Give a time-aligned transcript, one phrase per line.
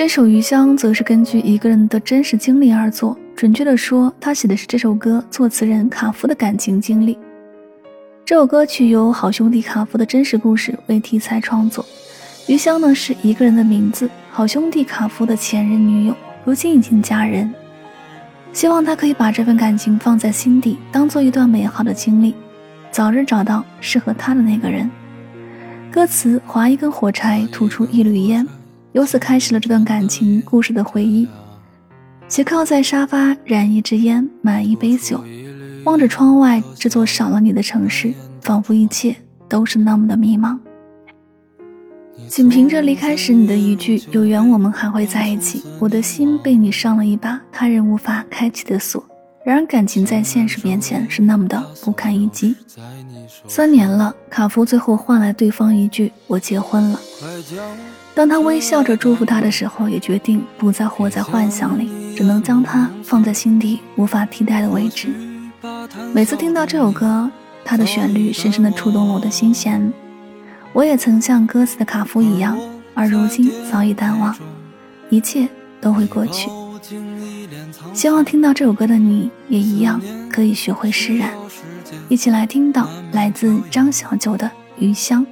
[0.00, 7.18] 这首《余香》则是根据一个人的真实经历而作，准确的说，他写的是这首歌作词人卡夫的感情经历。
[8.24, 11.84] 这首歌曲由好兄弟卡夫的真实故事为题材创作，
[12.50, 17.52] 《余香》呢是一个人的名字，好兄弟卡夫的前任女友，如今已经嫁人，
[18.54, 22.34] 希望他可以把这份感情放在心底，当做一段美好的经历，
[22.90, 24.90] 早日找到适合他的那个人。
[25.92, 28.48] 歌词：划一根火柴，吐出一缕烟。
[28.92, 31.28] 由此开始了这段感情故事的回忆。
[32.28, 35.22] 斜靠在沙发，燃一支烟，满一杯酒，
[35.84, 39.14] 望着窗外这座少了你的城市，仿佛一切
[39.48, 40.58] 都是那么的迷茫。
[42.28, 49.04] 仅凭着离开时你的一句“有缘我们还会在一起”，我的心被你上了一把他人无法开启的锁。
[49.42, 52.54] 然而感情在现实面前是那么的不堪一击。
[53.48, 57.00] 三年了，卡夫最后换来对方一句“我结婚了”。
[58.14, 65.08] 当他微笑着祝福他的时候，也决定不再活在幻想里，只能将他放在心底无法替代的位置。
[66.12, 67.30] 每次听到这首歌，
[67.64, 69.90] 它的旋律深深的触动了我的心弦。
[70.74, 72.58] 我也曾像歌词的卡夫一样，
[72.94, 74.36] 而如今早已淡忘，
[75.08, 75.48] 一切
[75.80, 76.50] 都会过去。
[77.92, 81.32] 希望听到这首歌的你也一样，可以学会释然。
[82.08, 84.46] 一起来听到来自张小九的
[84.78, 85.24] 《余香》。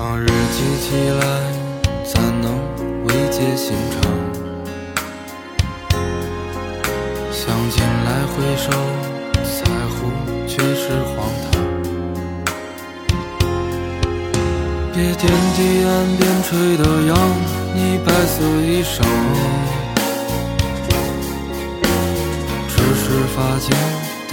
[0.00, 1.22] 往日记起来，
[2.06, 2.56] 怎能
[3.04, 4.00] 慰藉心肠？
[7.30, 8.70] 想进来回首，
[9.44, 9.60] 在
[9.90, 10.10] 乎
[10.48, 11.60] 却是荒唐。
[14.94, 16.48] 别天地岸边吹
[16.78, 17.14] 的扬
[17.74, 19.04] 你白色衣裳，
[22.68, 23.04] 只是
[23.36, 23.68] 发间
[24.30, 24.32] 的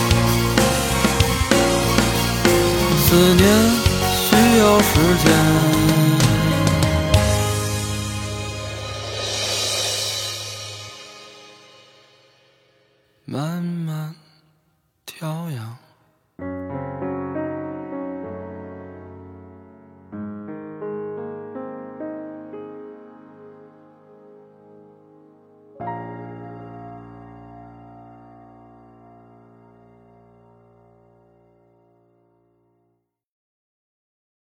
[3.11, 3.45] 思念
[4.15, 5.33] 需要时间
[13.25, 14.15] 慢慢
[15.05, 15.90] 调养。